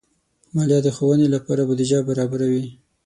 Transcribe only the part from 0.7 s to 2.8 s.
د ښوونې لپاره بودیجه برابروي.